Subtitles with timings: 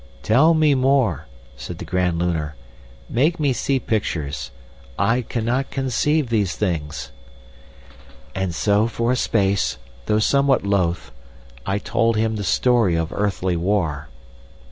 [0.23, 2.55] 'Tell me more,' said the Grand Lunar;
[3.07, 4.49] 'make me see pictures.
[4.97, 7.11] I cannot conceive these things.'
[8.33, 9.77] "And so, for a space,
[10.07, 11.11] though something loath,
[11.67, 14.09] I told him the story of earthly War.